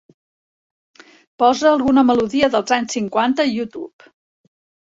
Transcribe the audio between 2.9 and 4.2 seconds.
cinquanta a YouTube